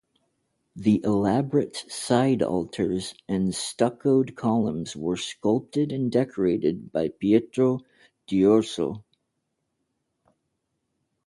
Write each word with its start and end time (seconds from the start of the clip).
The 0.75 0.99
elaborate 1.03 1.75
side 1.87 2.41
altars 2.41 3.13
and 3.27 3.53
stuccoed 3.53 4.35
columns 4.35 4.95
were 4.95 5.15
sculpted 5.15 5.91
and 5.91 6.11
decorated 6.11 6.91
by 6.91 7.09
Pietro 7.09 7.81
D’Urso. 8.25 9.03